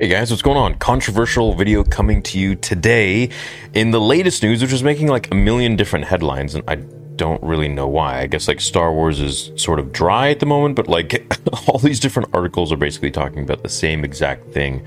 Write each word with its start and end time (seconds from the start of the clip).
Hey 0.00 0.08
guys, 0.08 0.30
what's 0.30 0.40
going 0.40 0.56
on? 0.56 0.76
Controversial 0.76 1.52
video 1.52 1.84
coming 1.84 2.22
to 2.22 2.38
you 2.38 2.54
today 2.54 3.28
in 3.74 3.90
the 3.90 4.00
latest 4.00 4.42
news, 4.42 4.62
which 4.62 4.72
is 4.72 4.82
making 4.82 5.08
like 5.08 5.30
a 5.30 5.34
million 5.34 5.76
different 5.76 6.06
headlines, 6.06 6.54
and 6.54 6.64
I 6.66 6.76
don't 7.16 7.42
really 7.42 7.68
know 7.68 7.86
why. 7.86 8.20
I 8.20 8.26
guess 8.26 8.48
like 8.48 8.62
Star 8.62 8.94
Wars 8.94 9.20
is 9.20 9.52
sort 9.56 9.78
of 9.78 9.92
dry 9.92 10.30
at 10.30 10.40
the 10.40 10.46
moment, 10.46 10.76
but 10.76 10.88
like 10.88 11.30
all 11.68 11.76
these 11.76 12.00
different 12.00 12.30
articles 12.32 12.72
are 12.72 12.78
basically 12.78 13.10
talking 13.10 13.42
about 13.42 13.62
the 13.62 13.68
same 13.68 14.02
exact 14.02 14.54
thing. 14.54 14.86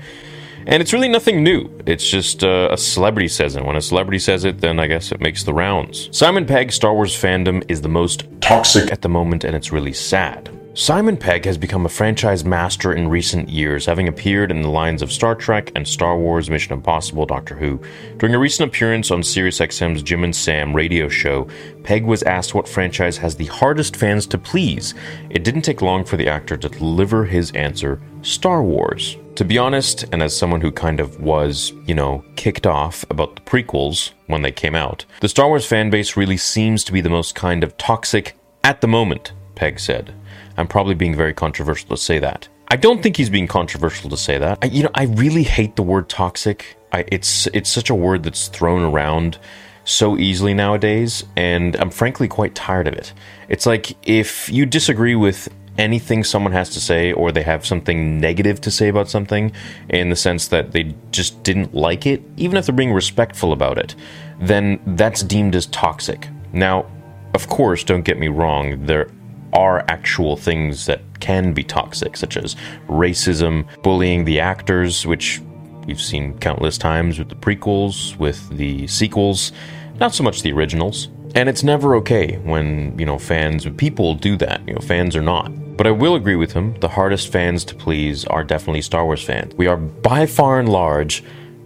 And 0.66 0.82
it's 0.82 0.92
really 0.92 1.06
nothing 1.06 1.44
new. 1.44 1.70
It's 1.86 2.10
just 2.10 2.42
uh, 2.42 2.70
a 2.72 2.76
celebrity 2.76 3.28
says 3.28 3.54
it. 3.54 3.64
When 3.64 3.76
a 3.76 3.82
celebrity 3.82 4.18
says 4.18 4.44
it, 4.44 4.62
then 4.62 4.80
I 4.80 4.88
guess 4.88 5.12
it 5.12 5.20
makes 5.20 5.44
the 5.44 5.54
rounds. 5.54 6.08
Simon 6.10 6.44
Pegg, 6.44 6.72
Star 6.72 6.92
Wars 6.92 7.14
fandom 7.14 7.64
is 7.68 7.82
the 7.82 7.88
most 7.88 8.24
toxic 8.40 8.90
at 8.90 9.02
the 9.02 9.08
moment, 9.08 9.44
and 9.44 9.54
it's 9.54 9.70
really 9.70 9.92
sad. 9.92 10.50
Simon 10.76 11.16
Pegg 11.16 11.44
has 11.44 11.56
become 11.56 11.86
a 11.86 11.88
franchise 11.88 12.44
master 12.44 12.92
in 12.92 13.06
recent 13.06 13.48
years, 13.48 13.86
having 13.86 14.08
appeared 14.08 14.50
in 14.50 14.60
the 14.60 14.68
lines 14.68 15.02
of 15.02 15.12
Star 15.12 15.36
Trek 15.36 15.70
and 15.76 15.86
Star 15.86 16.18
Wars, 16.18 16.50
Mission 16.50 16.72
Impossible, 16.72 17.26
Doctor 17.26 17.54
Who. 17.54 17.80
During 18.16 18.34
a 18.34 18.40
recent 18.40 18.70
appearance 18.70 19.12
on 19.12 19.20
SiriusXM's 19.20 20.02
Jim 20.02 20.24
and 20.24 20.34
Sam 20.34 20.74
radio 20.74 21.08
show, 21.08 21.46
Pegg 21.84 22.04
was 22.04 22.24
asked 22.24 22.56
what 22.56 22.66
franchise 22.66 23.16
has 23.18 23.36
the 23.36 23.46
hardest 23.46 23.94
fans 23.94 24.26
to 24.26 24.36
please. 24.36 24.94
It 25.30 25.44
didn't 25.44 25.62
take 25.62 25.80
long 25.80 26.04
for 26.04 26.16
the 26.16 26.26
actor 26.26 26.56
to 26.56 26.68
deliver 26.68 27.24
his 27.24 27.52
answer 27.52 28.02
Star 28.22 28.60
Wars. 28.60 29.16
To 29.36 29.44
be 29.44 29.58
honest, 29.58 30.06
and 30.10 30.24
as 30.24 30.36
someone 30.36 30.60
who 30.60 30.72
kind 30.72 30.98
of 30.98 31.20
was, 31.20 31.72
you 31.86 31.94
know, 31.94 32.24
kicked 32.34 32.66
off 32.66 33.04
about 33.10 33.36
the 33.36 33.42
prequels 33.42 34.10
when 34.26 34.42
they 34.42 34.50
came 34.50 34.74
out, 34.74 35.04
the 35.20 35.28
Star 35.28 35.46
Wars 35.46 35.66
fan 35.66 35.90
base 35.90 36.16
really 36.16 36.36
seems 36.36 36.82
to 36.82 36.90
be 36.90 37.00
the 37.00 37.08
most 37.08 37.36
kind 37.36 37.62
of 37.62 37.76
toxic 37.76 38.36
at 38.64 38.80
the 38.80 38.88
moment, 38.88 39.32
Pegg 39.54 39.80
said. 39.80 40.14
I'm 40.56 40.68
probably 40.68 40.94
being 40.94 41.16
very 41.16 41.34
controversial 41.34 41.88
to 41.90 41.96
say 41.96 42.18
that. 42.18 42.48
I 42.68 42.76
don't 42.76 43.02
think 43.02 43.16
he's 43.16 43.30
being 43.30 43.46
controversial 43.46 44.10
to 44.10 44.16
say 44.16 44.38
that. 44.38 44.58
I, 44.62 44.66
you 44.66 44.82
know, 44.82 44.90
I 44.94 45.04
really 45.04 45.42
hate 45.42 45.76
the 45.76 45.82
word 45.82 46.08
toxic. 46.08 46.76
I, 46.92 47.04
it's 47.08 47.46
it's 47.48 47.70
such 47.70 47.90
a 47.90 47.94
word 47.94 48.22
that's 48.22 48.48
thrown 48.48 48.82
around 48.82 49.38
so 49.84 50.16
easily 50.16 50.54
nowadays, 50.54 51.24
and 51.36 51.76
I'm 51.76 51.90
frankly 51.90 52.26
quite 52.26 52.54
tired 52.54 52.88
of 52.88 52.94
it. 52.94 53.12
It's 53.48 53.66
like 53.66 53.96
if 54.08 54.48
you 54.48 54.64
disagree 54.64 55.14
with 55.14 55.48
anything 55.76 56.24
someone 56.24 56.52
has 56.52 56.70
to 56.70 56.80
say, 56.80 57.12
or 57.12 57.32
they 57.32 57.42
have 57.42 57.66
something 57.66 58.18
negative 58.20 58.60
to 58.62 58.70
say 58.70 58.88
about 58.88 59.10
something, 59.10 59.52
in 59.90 60.08
the 60.08 60.16
sense 60.16 60.48
that 60.48 60.72
they 60.72 60.94
just 61.10 61.42
didn't 61.42 61.74
like 61.74 62.06
it, 62.06 62.22
even 62.36 62.56
if 62.56 62.64
they're 62.64 62.74
being 62.74 62.92
respectful 62.92 63.52
about 63.52 63.76
it, 63.76 63.94
then 64.40 64.80
that's 64.96 65.22
deemed 65.22 65.54
as 65.54 65.66
toxic. 65.66 66.28
Now, 66.52 66.86
of 67.34 67.48
course, 67.48 67.84
don't 67.84 68.04
get 68.04 68.18
me 68.18 68.28
wrong, 68.28 68.86
there 68.86 69.08
are 69.54 69.84
actual 69.88 70.36
things 70.36 70.86
that 70.86 71.00
can 71.20 71.52
be 71.52 71.62
toxic, 71.62 72.16
such 72.16 72.36
as 72.36 72.56
racism, 72.88 73.66
bullying 73.82 74.24
the 74.24 74.40
actors, 74.40 75.06
which 75.06 75.40
we've 75.86 76.00
seen 76.00 76.36
countless 76.38 76.76
times 76.76 77.18
with 77.18 77.28
the 77.28 77.34
prequels, 77.34 78.16
with 78.18 78.48
the 78.56 78.86
sequels, 78.86 79.52
not 80.00 80.14
so 80.14 80.22
much 80.24 80.42
the 80.42 80.52
originals. 80.52 81.08
And 81.34 81.48
it's 81.48 81.62
never 81.64 81.96
okay 81.96 82.36
when, 82.38 82.96
you 82.98 83.06
know, 83.06 83.18
fans, 83.18 83.66
people 83.76 84.14
do 84.14 84.36
that. 84.36 84.60
You 84.66 84.74
know, 84.74 84.80
fans 84.80 85.16
are 85.16 85.22
not. 85.22 85.50
But 85.76 85.88
I 85.88 85.90
will 85.90 86.14
agree 86.14 86.36
with 86.36 86.52
him, 86.52 86.74
the 86.80 86.88
hardest 86.88 87.32
fans 87.32 87.64
to 87.64 87.74
please 87.74 88.24
are 88.26 88.44
definitely 88.44 88.82
Star 88.82 89.04
Wars 89.04 89.24
fans. 89.24 89.52
We 89.56 89.66
are 89.66 89.76
by 89.76 90.26
far 90.26 90.60
and 90.60 90.68
large 90.68 91.24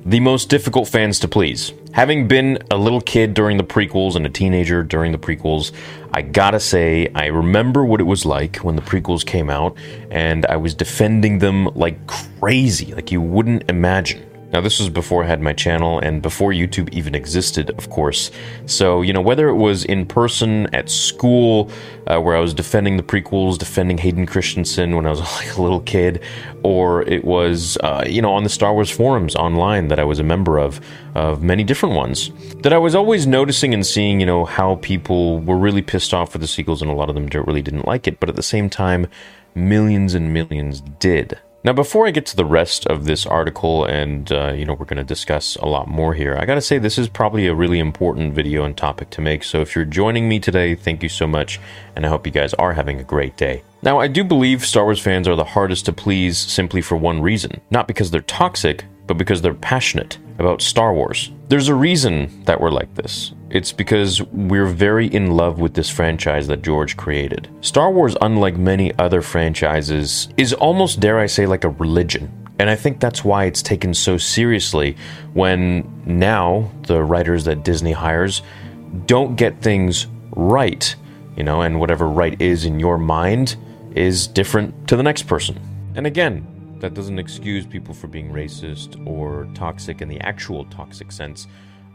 the 0.08 0.20
most 0.20 0.48
difficult 0.48 0.88
fans 0.88 1.18
to 1.18 1.28
please. 1.28 1.70
Having 1.92 2.28
been 2.28 2.58
a 2.70 2.78
little 2.78 3.02
kid 3.02 3.34
during 3.34 3.58
the 3.58 3.62
prequels 3.62 4.16
and 4.16 4.24
a 4.24 4.30
teenager 4.30 4.82
during 4.82 5.12
the 5.12 5.18
prequels, 5.18 5.70
I 6.14 6.22
gotta 6.22 6.60
say, 6.60 7.10
I 7.14 7.26
remember 7.26 7.84
what 7.84 8.00
it 8.00 8.04
was 8.04 8.24
like 8.24 8.56
when 8.56 8.74
the 8.74 8.80
prequels 8.80 9.24
came 9.24 9.50
out, 9.50 9.76
and 10.10 10.46
I 10.46 10.56
was 10.56 10.72
defending 10.74 11.40
them 11.40 11.66
like 11.74 12.06
crazy, 12.06 12.94
like 12.94 13.12
you 13.12 13.20
wouldn't 13.20 13.68
imagine. 13.68 14.24
Now, 14.50 14.62
this 14.62 14.78
was 14.78 14.88
before 14.88 15.24
I 15.24 15.26
had 15.26 15.42
my 15.42 15.52
channel 15.52 15.98
and 15.98 16.22
before 16.22 16.52
YouTube 16.52 16.88
even 16.90 17.14
existed, 17.14 17.68
of 17.70 17.90
course. 17.90 18.30
So, 18.64 19.02
you 19.02 19.12
know, 19.12 19.20
whether 19.20 19.48
it 19.48 19.56
was 19.56 19.84
in 19.84 20.06
person 20.06 20.74
at 20.74 20.88
school, 20.88 21.70
uh, 22.06 22.18
where 22.18 22.34
I 22.34 22.40
was 22.40 22.54
defending 22.54 22.96
the 22.96 23.02
prequels, 23.02 23.58
defending 23.58 23.98
Hayden 23.98 24.24
Christensen 24.24 24.96
when 24.96 25.06
I 25.06 25.10
was 25.10 25.20
like 25.36 25.54
a 25.56 25.60
little 25.60 25.80
kid, 25.80 26.22
or 26.62 27.02
it 27.02 27.24
was, 27.26 27.76
uh, 27.78 28.04
you 28.06 28.22
know, 28.22 28.32
on 28.32 28.42
the 28.42 28.48
Star 28.48 28.72
Wars 28.72 28.90
forums 28.90 29.36
online 29.36 29.88
that 29.88 29.98
I 29.98 30.04
was 30.04 30.18
a 30.18 30.24
member 30.24 30.58
of, 30.58 30.80
of 31.14 31.42
many 31.42 31.62
different 31.62 31.94
ones, 31.94 32.30
that 32.62 32.72
I 32.72 32.78
was 32.78 32.94
always 32.94 33.26
noticing 33.26 33.74
and 33.74 33.86
seeing, 33.86 34.18
you 34.18 34.26
know, 34.26 34.46
how 34.46 34.76
people 34.76 35.40
were 35.40 35.58
really 35.58 35.82
pissed 35.82 36.14
off 36.14 36.32
with 36.32 36.40
the 36.40 36.48
sequels 36.48 36.80
and 36.80 36.90
a 36.90 36.94
lot 36.94 37.10
of 37.10 37.14
them 37.14 37.26
really 37.44 37.62
didn't 37.62 37.86
like 37.86 38.08
it. 38.08 38.18
But 38.18 38.30
at 38.30 38.36
the 38.36 38.42
same 38.42 38.70
time, 38.70 39.08
millions 39.54 40.14
and 40.14 40.32
millions 40.32 40.80
did. 40.80 41.38
Now, 41.68 41.74
before 41.74 42.06
I 42.06 42.12
get 42.12 42.24
to 42.24 42.34
the 42.34 42.46
rest 42.46 42.86
of 42.86 43.04
this 43.04 43.26
article, 43.26 43.84
and 43.84 44.32
uh, 44.32 44.54
you 44.54 44.64
know, 44.64 44.72
we're 44.72 44.86
going 44.86 44.96
to 44.96 45.04
discuss 45.04 45.54
a 45.56 45.66
lot 45.66 45.86
more 45.86 46.14
here, 46.14 46.34
I 46.34 46.46
got 46.46 46.54
to 46.54 46.62
say 46.62 46.78
this 46.78 46.96
is 46.96 47.10
probably 47.10 47.46
a 47.46 47.54
really 47.54 47.78
important 47.78 48.32
video 48.32 48.64
and 48.64 48.74
topic 48.74 49.10
to 49.10 49.20
make. 49.20 49.44
So, 49.44 49.60
if 49.60 49.76
you're 49.76 49.84
joining 49.84 50.30
me 50.30 50.40
today, 50.40 50.74
thank 50.74 51.02
you 51.02 51.10
so 51.10 51.26
much, 51.26 51.60
and 51.94 52.06
I 52.06 52.08
hope 52.08 52.24
you 52.24 52.32
guys 52.32 52.54
are 52.54 52.72
having 52.72 53.00
a 53.00 53.04
great 53.04 53.36
day. 53.36 53.62
Now, 53.82 53.98
I 54.00 54.08
do 54.08 54.24
believe 54.24 54.64
Star 54.64 54.84
Wars 54.84 54.98
fans 54.98 55.28
are 55.28 55.36
the 55.36 55.44
hardest 55.44 55.84
to 55.84 55.92
please 55.92 56.38
simply 56.38 56.80
for 56.80 56.96
one 56.96 57.20
reason 57.20 57.60
not 57.70 57.86
because 57.86 58.10
they're 58.10 58.22
toxic, 58.22 58.86
but 59.06 59.18
because 59.18 59.42
they're 59.42 59.52
passionate 59.52 60.16
about 60.38 60.62
Star 60.62 60.94
Wars. 60.94 61.32
There's 61.48 61.68
a 61.68 61.74
reason 61.74 62.44
that 62.44 62.62
we're 62.62 62.70
like 62.70 62.94
this. 62.94 63.34
It's 63.50 63.72
because 63.72 64.22
we're 64.22 64.66
very 64.66 65.06
in 65.06 65.30
love 65.30 65.58
with 65.58 65.72
this 65.72 65.88
franchise 65.88 66.48
that 66.48 66.62
George 66.62 66.98
created. 66.98 67.48
Star 67.62 67.90
Wars, 67.90 68.14
unlike 68.20 68.58
many 68.58 68.96
other 68.98 69.22
franchises, 69.22 70.28
is 70.36 70.52
almost, 70.52 71.00
dare 71.00 71.18
I 71.18 71.26
say, 71.26 71.46
like 71.46 71.64
a 71.64 71.70
religion. 71.70 72.30
And 72.58 72.68
I 72.68 72.76
think 72.76 73.00
that's 73.00 73.24
why 73.24 73.44
it's 73.44 73.62
taken 73.62 73.94
so 73.94 74.18
seriously 74.18 74.96
when 75.32 76.02
now 76.04 76.70
the 76.86 77.02
writers 77.02 77.44
that 77.44 77.64
Disney 77.64 77.92
hires 77.92 78.42
don't 79.06 79.36
get 79.36 79.62
things 79.62 80.06
right, 80.32 80.94
you 81.36 81.44
know, 81.44 81.62
and 81.62 81.80
whatever 81.80 82.08
right 82.08 82.38
is 82.42 82.64
in 82.64 82.78
your 82.78 82.98
mind 82.98 83.56
is 83.94 84.26
different 84.26 84.88
to 84.88 84.96
the 84.96 85.02
next 85.02 85.22
person. 85.22 85.58
And 85.94 86.06
again, 86.06 86.76
that 86.80 86.94
doesn't 86.94 87.18
excuse 87.18 87.64
people 87.64 87.94
for 87.94 88.08
being 88.08 88.30
racist 88.30 89.04
or 89.06 89.48
toxic 89.54 90.02
in 90.02 90.08
the 90.08 90.20
actual 90.20 90.64
toxic 90.66 91.10
sense 91.10 91.46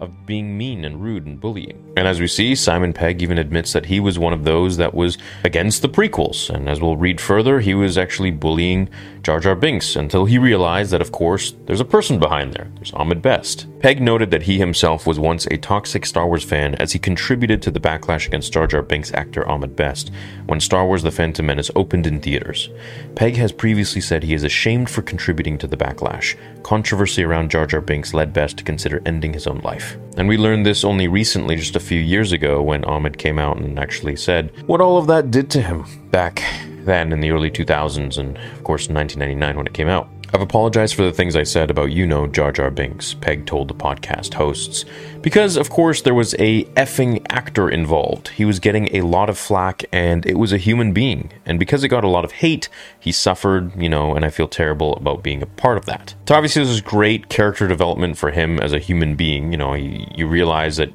of 0.03 0.25
being 0.25 0.57
mean 0.57 0.85
and 0.85 1.01
rude 1.01 1.25
and 1.25 1.39
bullying. 1.39 1.93
And 1.97 2.07
as 2.07 2.19
we 2.19 2.27
see, 2.27 2.55
Simon 2.55 2.93
Pegg 2.93 3.21
even 3.21 3.37
admits 3.37 3.73
that 3.73 3.85
he 3.85 3.99
was 3.99 4.19
one 4.19 4.33
of 4.33 4.43
those 4.43 4.77
that 4.77 4.93
was 4.93 5.17
against 5.43 5.81
the 5.81 5.89
prequels. 5.89 6.49
And 6.49 6.69
as 6.69 6.81
we'll 6.81 6.97
read 6.97 7.19
further, 7.19 7.59
he 7.59 7.73
was 7.73 7.97
actually 7.97 8.31
bullying 8.31 8.89
Jar 9.23 9.39
Jar 9.39 9.55
Binks 9.55 9.95
until 9.95 10.25
he 10.25 10.37
realized 10.37 10.91
that, 10.91 10.99
of 10.99 11.13
course, 11.13 11.53
there's 11.65 11.79
a 11.79 11.85
person 11.85 12.19
behind 12.19 12.51
there. 12.51 12.69
There's 12.75 12.91
Ahmed 12.91 13.21
Best. 13.21 13.67
Pegg 13.79 14.01
noted 14.01 14.31
that 14.31 14.43
he 14.43 14.57
himself 14.57 15.07
was 15.07 15.17
once 15.17 15.45
a 15.45 15.57
toxic 15.57 16.05
Star 16.05 16.27
Wars 16.27 16.43
fan 16.43 16.75
as 16.75 16.91
he 16.91 16.99
contributed 16.99 17.61
to 17.61 17.71
the 17.71 17.79
backlash 17.79 18.27
against 18.27 18.51
Jar 18.51 18.67
Jar 18.67 18.81
Binks 18.81 19.13
actor 19.13 19.47
Ahmed 19.47 19.77
Best 19.77 20.11
when 20.47 20.59
Star 20.59 20.85
Wars 20.85 21.03
The 21.03 21.11
Phantom 21.11 21.45
Menace 21.45 21.71
opened 21.73 22.05
in 22.05 22.19
theaters. 22.19 22.69
Pegg 23.15 23.37
has 23.37 23.53
previously 23.53 24.01
said 24.01 24.23
he 24.23 24.33
is 24.33 24.43
ashamed 24.43 24.89
for 24.89 25.01
contributing 25.01 25.57
to 25.59 25.67
the 25.67 25.77
backlash. 25.77 26.35
Controversy 26.63 27.23
around 27.23 27.49
Jar 27.49 27.65
Jar 27.65 27.79
Binks 27.79 28.13
led 28.13 28.33
Best 28.33 28.57
to 28.57 28.65
consider 28.65 29.01
ending 29.05 29.31
his 29.31 29.47
own 29.47 29.59
life. 29.59 29.95
And 30.17 30.27
we 30.27 30.35
learned 30.35 30.65
this 30.65 30.83
only 30.83 31.07
recently, 31.07 31.55
just 31.55 31.77
a 31.77 31.79
few 31.79 31.99
years 31.99 32.33
ago, 32.33 32.61
when 32.61 32.83
Ahmed 32.83 33.17
came 33.17 33.39
out 33.39 33.55
and 33.55 33.79
actually 33.79 34.17
said 34.17 34.51
what 34.65 34.81
all 34.81 34.97
of 34.97 35.07
that 35.07 35.31
did 35.31 35.49
to 35.51 35.61
him 35.61 35.85
back 36.11 36.43
then 36.85 37.11
in 37.11 37.19
the 37.19 37.31
early 37.31 37.51
2000s, 37.51 38.17
and 38.17 38.37
of 38.37 38.63
course 38.63 38.87
in 38.87 38.95
1999 38.95 39.57
when 39.57 39.67
it 39.67 39.73
came 39.73 39.89
out. 39.89 40.09
I've 40.33 40.41
apologized 40.41 40.95
for 40.95 41.03
the 41.03 41.11
things 41.11 41.35
I 41.35 41.43
said 41.43 41.69
about 41.69 41.91
you 41.91 42.07
know 42.07 42.25
Jar 42.25 42.51
Jar 42.51 42.71
Binks, 42.71 43.13
Pegg 43.13 43.45
told 43.45 43.67
the 43.67 43.75
podcast 43.75 44.33
hosts, 44.33 44.83
because 45.21 45.57
of 45.57 45.69
course 45.69 46.01
there 46.01 46.15
was 46.15 46.33
a 46.39 46.63
effing 46.73 47.23
actor 47.29 47.69
involved. 47.69 48.29
He 48.29 48.43
was 48.43 48.59
getting 48.59 48.95
a 48.95 49.01
lot 49.01 49.29
of 49.29 49.37
flack 49.37 49.85
and 49.91 50.25
it 50.25 50.39
was 50.39 50.51
a 50.51 50.57
human 50.57 50.91
being. 50.91 51.31
And 51.45 51.59
because 51.59 51.83
it 51.83 51.89
got 51.89 52.03
a 52.03 52.07
lot 52.07 52.25
of 52.25 52.31
hate, 52.31 52.67
he 52.99 53.11
suffered, 53.11 53.79
you 53.79 53.89
know, 53.89 54.15
and 54.15 54.25
I 54.25 54.31
feel 54.31 54.47
terrible 54.47 54.95
about 54.95 55.21
being 55.21 55.43
a 55.43 55.45
part 55.45 55.77
of 55.77 55.85
that. 55.85 56.15
So 56.27 56.33
obviously 56.33 56.63
this 56.63 56.71
is 56.71 56.81
great 56.81 57.29
character 57.29 57.67
development 57.67 58.17
for 58.17 58.31
him 58.31 58.59
as 58.59 58.73
a 58.73 58.79
human 58.79 59.15
being. 59.15 59.51
You 59.51 59.59
know, 59.59 59.75
you, 59.75 60.07
you 60.15 60.27
realize 60.27 60.77
that 60.77 60.91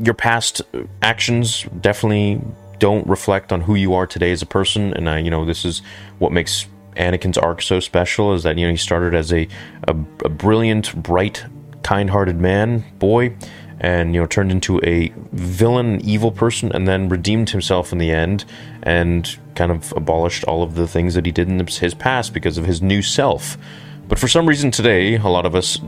your 0.00 0.14
past 0.14 0.60
actions 1.02 1.62
definitely 1.80 2.40
don't 2.80 3.06
reflect 3.06 3.52
on 3.52 3.60
who 3.60 3.76
you 3.76 3.94
are 3.94 4.06
today 4.06 4.32
as 4.32 4.42
a 4.42 4.46
person 4.46 4.92
and 4.94 5.08
I, 5.08 5.20
you 5.20 5.30
know, 5.30 5.44
this 5.44 5.64
is 5.64 5.82
what 6.18 6.32
makes 6.32 6.66
Anakin's 6.96 7.38
arc 7.38 7.62
so 7.62 7.80
special 7.80 8.34
is 8.34 8.42
that 8.42 8.58
you 8.58 8.66
know 8.66 8.72
he 8.72 8.76
started 8.76 9.14
as 9.14 9.32
a 9.32 9.48
a, 9.86 9.92
a 10.24 10.28
brilliant, 10.28 10.94
bright, 11.02 11.44
kind-hearted 11.82 12.36
man, 12.36 12.84
boy, 12.98 13.34
and 13.78 14.14
you 14.14 14.20
know 14.20 14.26
turned 14.26 14.50
into 14.50 14.80
a 14.84 15.12
villain, 15.32 16.00
evil 16.02 16.32
person, 16.32 16.70
and 16.72 16.86
then 16.86 17.08
redeemed 17.08 17.50
himself 17.50 17.92
in 17.92 17.98
the 17.98 18.10
end, 18.10 18.44
and 18.82 19.38
kind 19.54 19.70
of 19.70 19.92
abolished 19.96 20.44
all 20.44 20.62
of 20.62 20.74
the 20.74 20.86
things 20.86 21.14
that 21.14 21.26
he 21.26 21.32
did 21.32 21.48
in 21.48 21.64
his 21.66 21.94
past 21.94 22.34
because 22.34 22.58
of 22.58 22.66
his 22.66 22.82
new 22.82 23.02
self. 23.02 23.56
But 24.08 24.18
for 24.18 24.28
some 24.28 24.46
reason 24.46 24.70
today, 24.70 25.16
a 25.16 25.28
lot 25.28 25.46
of 25.46 25.54
us 25.54 25.78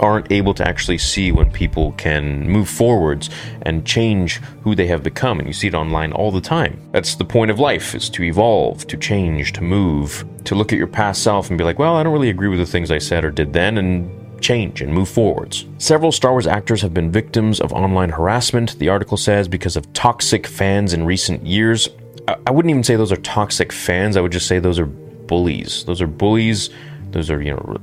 aren't 0.00 0.30
able 0.30 0.54
to 0.54 0.66
actually 0.66 0.98
see 0.98 1.32
when 1.32 1.50
people 1.50 1.92
can 1.92 2.48
move 2.48 2.68
forwards 2.68 3.30
and 3.62 3.84
change 3.84 4.36
who 4.62 4.74
they 4.74 4.86
have 4.86 5.02
become. 5.02 5.38
And 5.38 5.48
you 5.48 5.52
see 5.52 5.68
it 5.68 5.74
online 5.74 6.12
all 6.12 6.30
the 6.30 6.40
time. 6.40 6.80
That's 6.92 7.14
the 7.16 7.24
point 7.24 7.50
of 7.50 7.58
life 7.58 7.94
is 7.94 8.08
to 8.10 8.22
evolve, 8.22 8.86
to 8.88 8.96
change, 8.96 9.52
to 9.54 9.62
move, 9.62 10.24
to 10.44 10.54
look 10.54 10.72
at 10.72 10.78
your 10.78 10.86
past 10.86 11.22
self 11.22 11.48
and 11.48 11.58
be 11.58 11.64
like, 11.64 11.78
well, 11.78 11.96
I 11.96 12.02
don't 12.02 12.12
really 12.12 12.30
agree 12.30 12.48
with 12.48 12.58
the 12.58 12.66
things 12.66 12.90
I 12.90 12.98
said 12.98 13.24
or 13.24 13.30
did 13.30 13.52
then, 13.52 13.78
and 13.78 14.10
change 14.40 14.80
and 14.80 14.92
move 14.92 15.08
forwards. 15.08 15.66
Several 15.78 16.12
Star 16.12 16.32
Wars 16.32 16.46
actors 16.46 16.80
have 16.82 16.94
been 16.94 17.10
victims 17.10 17.60
of 17.60 17.72
online 17.72 18.10
harassment, 18.10 18.78
the 18.78 18.88
article 18.88 19.16
says, 19.16 19.48
because 19.48 19.76
of 19.76 19.92
toxic 19.92 20.46
fans 20.46 20.92
in 20.92 21.04
recent 21.04 21.44
years. 21.44 21.88
I 22.46 22.50
wouldn't 22.50 22.70
even 22.70 22.84
say 22.84 22.96
those 22.96 23.12
are 23.12 23.16
toxic 23.16 23.72
fans, 23.72 24.16
I 24.16 24.20
would 24.20 24.32
just 24.32 24.46
say 24.46 24.58
those 24.58 24.78
are 24.78 24.86
bullies. 24.86 25.84
Those 25.84 26.00
are 26.00 26.06
bullies, 26.06 26.70
those 27.10 27.30
are, 27.30 27.42
you 27.42 27.52
know, 27.52 27.76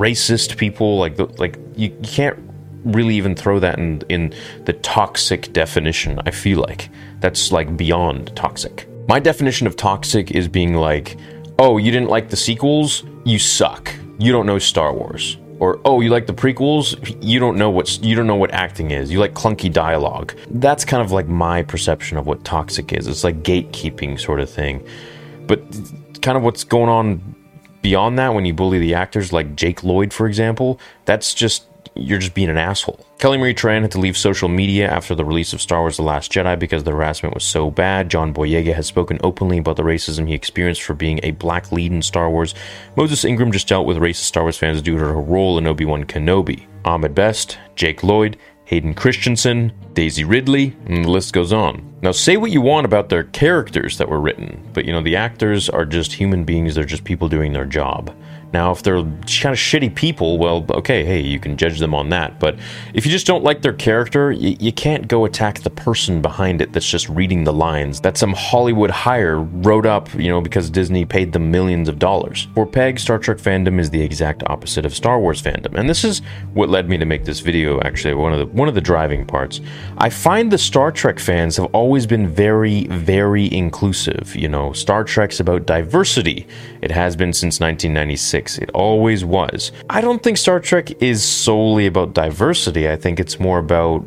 racist 0.00 0.56
people. 0.56 0.98
Like, 0.98 1.18
like 1.38 1.58
you, 1.76 1.88
you 1.90 2.00
can't 2.02 2.38
really 2.84 3.14
even 3.14 3.34
throw 3.34 3.58
that 3.60 3.78
in, 3.78 4.02
in 4.08 4.34
the 4.64 4.72
toxic 4.72 5.52
definition, 5.52 6.20
I 6.26 6.30
feel 6.30 6.60
like. 6.60 6.88
That's 7.20 7.52
like 7.52 7.76
beyond 7.76 8.34
toxic. 8.34 8.88
My 9.08 9.20
definition 9.20 9.66
of 9.66 9.76
toxic 9.76 10.30
is 10.30 10.48
being 10.48 10.74
like, 10.74 11.16
oh, 11.58 11.76
you 11.76 11.90
didn't 11.90 12.08
like 12.08 12.30
the 12.30 12.36
sequels? 12.36 13.04
You 13.24 13.38
suck. 13.38 13.92
You 14.18 14.32
don't 14.32 14.46
know 14.46 14.58
Star 14.58 14.92
Wars 14.94 15.36
or 15.60 15.78
oh 15.84 16.00
you 16.00 16.08
like 16.08 16.26
the 16.26 16.32
prequels 16.32 17.16
you 17.22 17.38
don't 17.38 17.56
know 17.56 17.70
what 17.70 18.02
you 18.02 18.16
don't 18.16 18.26
know 18.26 18.34
what 18.34 18.50
acting 18.50 18.90
is 18.90 19.12
you 19.12 19.20
like 19.20 19.34
clunky 19.34 19.72
dialogue 19.72 20.34
that's 20.52 20.84
kind 20.84 21.02
of 21.02 21.12
like 21.12 21.28
my 21.28 21.62
perception 21.62 22.16
of 22.16 22.26
what 22.26 22.42
toxic 22.44 22.92
is 22.92 23.06
it's 23.06 23.22
like 23.22 23.42
gatekeeping 23.42 24.18
sort 24.18 24.40
of 24.40 24.50
thing 24.50 24.84
but 25.46 25.60
kind 26.22 26.36
of 26.36 26.42
what's 26.42 26.64
going 26.64 26.88
on 26.88 27.34
beyond 27.82 28.18
that 28.18 28.34
when 28.34 28.44
you 28.44 28.54
bully 28.54 28.78
the 28.78 28.94
actors 28.94 29.32
like 29.32 29.56
Jake 29.56 29.82
Lloyd 29.82 30.12
for 30.12 30.26
example 30.26 30.78
that's 31.04 31.34
just 31.34 31.64
you're 31.94 32.18
just 32.18 32.34
being 32.34 32.48
an 32.48 32.56
asshole. 32.56 33.04
Kelly 33.18 33.36
Marie 33.36 33.54
Tran 33.54 33.82
had 33.82 33.90
to 33.92 34.00
leave 34.00 34.16
social 34.16 34.48
media 34.48 34.88
after 34.88 35.14
the 35.14 35.24
release 35.24 35.52
of 35.52 35.60
Star 35.60 35.80
Wars 35.80 35.96
The 35.96 36.02
Last 36.02 36.32
Jedi 36.32 36.58
because 36.58 36.84
the 36.84 36.92
harassment 36.92 37.34
was 37.34 37.44
so 37.44 37.70
bad. 37.70 38.08
John 38.08 38.32
Boyega 38.32 38.74
has 38.74 38.86
spoken 38.86 39.18
openly 39.22 39.58
about 39.58 39.76
the 39.76 39.82
racism 39.82 40.26
he 40.26 40.34
experienced 40.34 40.82
for 40.82 40.94
being 40.94 41.20
a 41.22 41.32
black 41.32 41.72
lead 41.72 41.92
in 41.92 42.02
Star 42.02 42.30
Wars. 42.30 42.54
Moses 42.96 43.24
Ingram 43.24 43.52
just 43.52 43.68
dealt 43.68 43.86
with 43.86 43.98
racist 43.98 44.24
Star 44.24 44.44
Wars 44.44 44.56
fans 44.56 44.80
due 44.82 44.96
to 44.96 45.04
her 45.04 45.20
role 45.20 45.58
in 45.58 45.66
Obi 45.66 45.84
Wan 45.84 46.04
Kenobi. 46.04 46.66
Ahmed 46.84 47.14
Best, 47.14 47.58
Jake 47.76 48.02
Lloyd, 48.02 48.38
Hayden 48.70 48.94
Christensen, 48.94 49.72
Daisy 49.94 50.22
Ridley, 50.22 50.76
and 50.86 51.04
the 51.04 51.10
list 51.10 51.32
goes 51.32 51.52
on. 51.52 51.92
Now, 52.02 52.12
say 52.12 52.36
what 52.36 52.52
you 52.52 52.60
want 52.60 52.84
about 52.84 53.08
their 53.08 53.24
characters 53.24 53.98
that 53.98 54.08
were 54.08 54.20
written, 54.20 54.64
but 54.72 54.84
you 54.84 54.92
know, 54.92 55.02
the 55.02 55.16
actors 55.16 55.68
are 55.68 55.84
just 55.84 56.12
human 56.12 56.44
beings, 56.44 56.76
they're 56.76 56.84
just 56.84 57.02
people 57.02 57.28
doing 57.28 57.52
their 57.52 57.64
job. 57.64 58.14
Now, 58.52 58.72
if 58.72 58.82
they're 58.82 59.02
kind 59.02 59.52
of 59.52 59.58
shitty 59.58 59.94
people, 59.94 60.38
well, 60.38 60.64
okay, 60.70 61.04
hey, 61.04 61.20
you 61.20 61.38
can 61.38 61.56
judge 61.56 61.78
them 61.78 61.94
on 61.94 62.08
that. 62.10 62.40
But 62.40 62.58
if 62.94 63.06
you 63.06 63.12
just 63.12 63.26
don't 63.26 63.44
like 63.44 63.62
their 63.62 63.72
character, 63.72 64.32
you, 64.32 64.56
you 64.58 64.72
can't 64.72 65.06
go 65.08 65.24
attack 65.24 65.60
the 65.60 65.70
person 65.70 66.20
behind 66.20 66.60
it 66.60 66.72
that's 66.72 66.88
just 66.88 67.08
reading 67.08 67.44
the 67.44 67.52
lines 67.52 68.00
that 68.00 68.16
some 68.16 68.32
Hollywood 68.32 68.90
hire 68.90 69.38
wrote 69.40 69.86
up, 69.86 70.12
you 70.14 70.28
know, 70.28 70.40
because 70.40 70.70
Disney 70.70 71.04
paid 71.04 71.32
them 71.32 71.50
millions 71.50 71.88
of 71.88 71.98
dollars. 71.98 72.48
For 72.54 72.66
Pegg, 72.66 72.98
Star 72.98 73.18
Trek 73.18 73.38
fandom 73.38 73.78
is 73.78 73.90
the 73.90 74.02
exact 74.02 74.42
opposite 74.46 74.84
of 74.84 74.94
Star 74.94 75.20
Wars 75.20 75.40
fandom, 75.40 75.78
and 75.78 75.88
this 75.88 76.04
is 76.04 76.20
what 76.54 76.68
led 76.68 76.88
me 76.88 76.98
to 76.98 77.04
make 77.04 77.24
this 77.24 77.40
video. 77.40 77.80
Actually, 77.82 78.14
one 78.14 78.32
of 78.32 78.38
the 78.38 78.46
one 78.46 78.68
of 78.68 78.74
the 78.74 78.80
driving 78.80 79.26
parts. 79.26 79.60
I 79.98 80.10
find 80.10 80.50
the 80.50 80.58
Star 80.58 80.90
Trek 80.90 81.18
fans 81.18 81.56
have 81.56 81.66
always 81.74 82.06
been 82.06 82.28
very, 82.28 82.86
very 82.86 83.52
inclusive. 83.52 84.34
You 84.34 84.48
know, 84.48 84.72
Star 84.72 85.04
Trek's 85.04 85.40
about 85.40 85.66
diversity. 85.66 86.46
It 86.82 86.90
has 86.90 87.16
been 87.16 87.32
since 87.32 87.60
1996. 87.60 88.39
It 88.40 88.70
always 88.72 89.24
was. 89.24 89.72
I 89.88 90.00
don't 90.00 90.22
think 90.22 90.38
Star 90.38 90.60
Trek 90.60 91.02
is 91.02 91.22
solely 91.22 91.86
about 91.86 92.14
diversity. 92.14 92.88
I 92.88 92.96
think 92.96 93.20
it's 93.20 93.38
more 93.38 93.58
about 93.58 94.04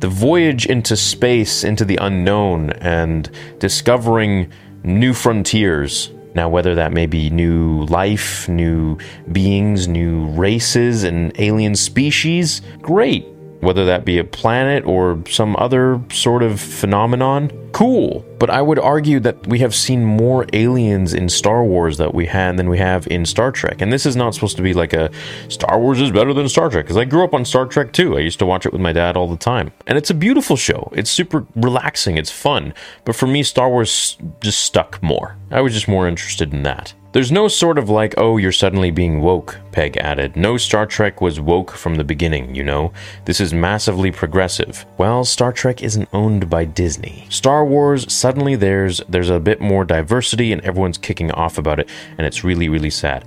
the 0.00 0.08
voyage 0.08 0.66
into 0.66 0.96
space, 0.96 1.64
into 1.64 1.84
the 1.84 1.96
unknown, 1.96 2.70
and 2.72 3.30
discovering 3.58 4.50
new 4.82 5.14
frontiers. 5.14 6.10
Now, 6.34 6.48
whether 6.48 6.74
that 6.74 6.92
may 6.92 7.06
be 7.06 7.30
new 7.30 7.84
life, 7.86 8.48
new 8.48 8.98
beings, 9.30 9.86
new 9.86 10.26
races, 10.30 11.04
and 11.04 11.32
alien 11.38 11.76
species, 11.76 12.60
great 12.82 13.26
whether 13.64 13.84
that 13.84 14.04
be 14.04 14.18
a 14.18 14.24
planet 14.24 14.84
or 14.84 15.22
some 15.28 15.56
other 15.56 16.00
sort 16.10 16.42
of 16.42 16.60
phenomenon, 16.60 17.50
cool. 17.72 18.24
But 18.38 18.50
I 18.50 18.62
would 18.62 18.78
argue 18.78 19.20
that 19.20 19.46
we 19.46 19.58
have 19.60 19.74
seen 19.74 20.04
more 20.04 20.46
aliens 20.52 21.14
in 21.14 21.28
Star 21.28 21.64
Wars 21.64 21.98
that 21.98 22.14
we 22.14 22.26
had 22.26 22.56
than 22.56 22.68
we 22.68 22.78
have 22.78 23.06
in 23.08 23.26
Star 23.26 23.50
Trek. 23.50 23.80
And 23.80 23.92
this 23.92 24.06
is 24.06 24.16
not 24.16 24.34
supposed 24.34 24.56
to 24.56 24.62
be 24.62 24.74
like 24.74 24.92
a 24.92 25.10
Star 25.48 25.78
Wars 25.78 26.00
is 26.00 26.10
better 26.10 26.32
than 26.32 26.48
Star 26.48 26.68
Trek 26.68 26.84
because 26.84 26.96
I 26.96 27.04
grew 27.04 27.24
up 27.24 27.34
on 27.34 27.44
Star 27.44 27.66
Trek 27.66 27.92
too. 27.92 28.16
I 28.16 28.20
used 28.20 28.38
to 28.38 28.46
watch 28.46 28.66
it 28.66 28.72
with 28.72 28.80
my 28.80 28.92
dad 28.92 29.16
all 29.16 29.28
the 29.28 29.36
time. 29.36 29.72
And 29.86 29.98
it's 29.98 30.10
a 30.10 30.14
beautiful 30.14 30.56
show. 30.56 30.92
It's 30.94 31.10
super 31.10 31.46
relaxing, 31.56 32.16
it's 32.16 32.30
fun. 32.30 32.74
But 33.04 33.16
for 33.16 33.26
me 33.26 33.42
Star 33.42 33.68
Wars 33.68 34.16
just 34.40 34.60
stuck 34.60 35.02
more. 35.02 35.36
I 35.50 35.60
was 35.60 35.72
just 35.72 35.88
more 35.88 36.06
interested 36.06 36.52
in 36.52 36.62
that. 36.64 36.94
There's 37.14 37.30
no 37.30 37.46
sort 37.46 37.78
of 37.78 37.88
like, 37.88 38.14
oh, 38.16 38.38
you're 38.38 38.50
suddenly 38.50 38.90
being 38.90 39.20
woke, 39.20 39.60
Pegg 39.70 39.96
added. 39.98 40.34
No 40.34 40.56
Star 40.56 40.84
Trek 40.84 41.20
was 41.20 41.38
woke 41.38 41.70
from 41.70 41.94
the 41.94 42.02
beginning, 42.02 42.56
you 42.56 42.64
know? 42.64 42.92
This 43.24 43.40
is 43.40 43.54
massively 43.54 44.10
progressive. 44.10 44.84
Well, 44.98 45.24
Star 45.24 45.52
Trek 45.52 45.80
isn't 45.80 46.08
owned 46.12 46.50
by 46.50 46.64
Disney. 46.64 47.24
Star 47.30 47.64
Wars, 47.64 48.12
suddenly 48.12 48.56
there's 48.56 48.98
there's 49.08 49.30
a 49.30 49.38
bit 49.38 49.60
more 49.60 49.84
diversity 49.84 50.50
and 50.52 50.60
everyone's 50.62 50.98
kicking 50.98 51.30
off 51.30 51.56
about 51.56 51.78
it, 51.78 51.88
and 52.18 52.26
it's 52.26 52.42
really, 52.42 52.68
really 52.68 52.90
sad. 52.90 53.24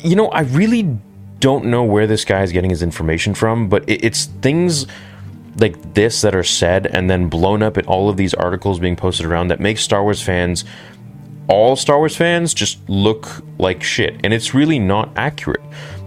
You 0.00 0.16
know, 0.16 0.26
I 0.30 0.40
really 0.40 0.98
don't 1.38 1.66
know 1.66 1.84
where 1.84 2.08
this 2.08 2.24
guy 2.24 2.42
is 2.42 2.50
getting 2.50 2.70
his 2.70 2.82
information 2.82 3.34
from, 3.34 3.68
but 3.68 3.84
it's 3.86 4.24
things 4.42 4.88
like 5.54 5.94
this 5.94 6.20
that 6.22 6.34
are 6.34 6.42
said 6.42 6.88
and 6.88 7.08
then 7.08 7.28
blown 7.28 7.62
up 7.62 7.78
in 7.78 7.86
all 7.86 8.08
of 8.08 8.16
these 8.16 8.34
articles 8.34 8.80
being 8.80 8.96
posted 8.96 9.24
around 9.24 9.48
that 9.48 9.60
make 9.60 9.78
Star 9.78 10.02
Wars 10.02 10.20
fans 10.20 10.64
all 11.50 11.74
Star 11.76 11.98
Wars 11.98 12.16
fans 12.16 12.54
just 12.54 12.78
look 12.88 13.26
like 13.58 13.82
shit. 13.82 14.20
And 14.24 14.32
it's 14.32 14.54
really 14.54 14.78
not 14.78 15.10
accurate 15.16 15.62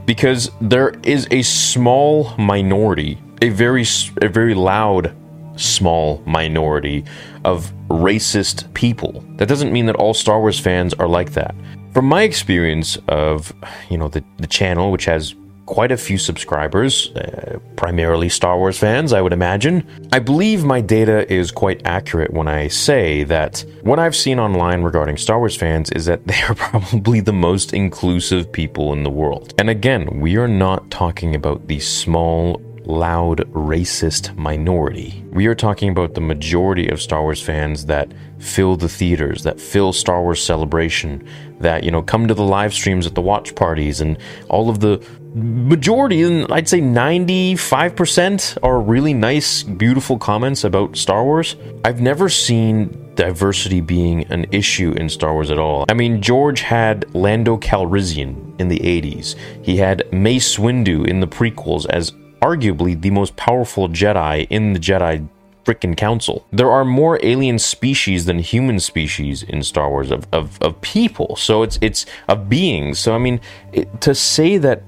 because 0.06 0.50
there 0.62 0.96
is 1.04 1.28
a 1.32 1.42
small 1.42 2.36
minority, 2.38 3.20
a 3.42 3.50
very 3.50 3.86
a 4.22 4.30
very 4.30 4.56
loud 4.56 5.16
small 5.56 6.24
minority 6.26 7.04
of 7.44 7.72
racist 7.90 8.74
people. 8.74 9.24
That 9.36 9.48
doesn't 9.48 9.72
mean 9.72 9.86
that 9.86 9.96
all 9.98 10.14
Star 10.14 10.40
Wars 10.40 10.60
fans 10.60 10.94
are 10.96 11.08
like 11.08 11.34
that. 11.34 11.54
From 11.94 12.06
my 12.06 12.24
experience 12.24 12.98
of, 13.08 13.54
you 13.90 13.98
know, 13.98 14.08
the, 14.08 14.24
the 14.38 14.48
channel, 14.48 14.92
which 14.92 15.06
has 15.06 15.36
quite 15.66 15.92
a 15.92 15.98
few 15.98 16.18
subscribers, 16.18 17.10
uh, 17.16 17.60
primarily 17.76 18.30
Star 18.30 18.58
Wars 18.58 18.78
fans, 18.78 19.14
I 19.14 19.22
would 19.22 19.34
imagine. 19.34 19.86
I 20.12 20.20
believe 20.20 20.64
my 20.64 20.82
data 20.82 21.32
is 21.32 21.52
quite 21.52 21.82
accurate 21.86 22.34
when 22.34 22.48
I 22.48 22.68
say 22.68 23.24
that 23.26 23.66
what 23.82 24.00
I've 24.00 24.16
seen 24.16 24.40
online 24.40 24.84
regarding 24.84 25.18
Star 25.18 25.40
Wars 25.40 25.56
fans 25.56 25.90
is 25.92 26.06
that 26.06 26.26
they 26.28 26.42
are 26.44 26.56
probably 26.56 27.20
the 27.20 27.34
most 27.34 27.74
inclusive 27.74 28.52
people 28.52 28.94
in 28.94 29.04
the 29.04 29.10
world. 29.10 29.54
And 29.58 29.70
again, 29.70 30.20
we 30.20 30.38
are 30.38 30.48
not 30.48 30.90
talking 30.92 31.36
about 31.36 31.68
the 31.68 31.80
small 31.80 32.62
loud 32.86 33.40
racist 33.54 34.36
minority. 34.36 35.24
We 35.32 35.48
are 35.48 35.56
talking 35.56 35.90
about 35.90 36.14
the 36.14 36.22
majority 36.22 36.90
of 36.90 37.02
Star 37.02 37.22
Wars 37.22 37.42
fans 37.42 37.86
that 37.86 38.12
fill 38.40 38.76
the 38.76 38.90
theaters, 38.90 39.44
that 39.44 39.60
fill 39.60 39.94
Star 39.94 40.22
Wars 40.22 40.44
Celebration, 40.44 41.28
that, 41.60 41.84
you 41.84 41.92
know, 41.92 42.02
come 42.02 42.28
to 42.28 42.34
the 42.34 42.44
live 42.44 42.74
streams 42.74 43.06
at 43.08 43.16
the 43.16 43.22
watch 43.22 43.56
parties 43.56 44.02
and 44.02 44.18
all 44.50 44.70
of 44.70 44.80
the 44.80 45.04
majority, 45.34 46.22
and 46.22 46.52
I'd 46.52 46.70
say 46.70 46.80
95% 46.80 48.58
are 48.62 48.80
really 48.80 49.14
nice, 49.14 49.64
beautiful 49.64 50.18
comments 50.18 50.64
about 50.64 50.96
Star 50.96 51.24
Wars. 51.24 51.56
I've 51.84 52.02
never 52.02 52.30
seen 52.30 53.00
diversity 53.16 53.82
being 53.82 54.24
an 54.26 54.46
issue 54.52 54.92
in 54.92 55.10
Star 55.10 55.34
Wars 55.34 55.52
at 55.52 55.60
all. 55.60 55.86
I 55.90 55.94
mean, 55.94 56.22
George 56.22 56.62
had 56.62 57.14
Lando 57.14 57.58
Calrissian 57.58 58.60
in 58.60 58.68
the 58.68 58.80
80s. 58.80 59.36
He 59.64 59.78
had 59.78 60.12
Mace 60.12 60.58
Windu 60.58 61.08
in 61.08 61.20
the 61.20 61.28
prequels 61.28 61.86
as 61.88 62.12
arguably 62.44 63.00
the 63.00 63.10
most 63.10 63.36
powerful 63.38 63.88
Jedi 63.88 64.46
in 64.50 64.74
the 64.74 64.80
Jedi 64.80 65.28
freaking 65.66 65.96
council. 65.96 66.46
There 66.52 66.70
are 66.70 66.84
more 66.84 67.18
alien 67.24 67.58
species 67.58 68.26
than 68.26 68.40
human 68.40 68.80
species 68.80 69.44
in 69.44 69.64
Star 69.64 69.90
Wars 69.90 70.12
of, 70.12 70.28
of, 70.34 70.62
of 70.62 70.80
people. 70.82 71.38
So 71.38 71.64
it's 71.64 71.80
it's 71.82 72.06
of 72.28 72.50
beings. 72.50 73.00
So 73.00 73.16
I 73.16 73.18
mean, 73.18 73.40
it, 73.72 74.02
to 74.02 74.14
say 74.14 74.58
that 74.58 74.84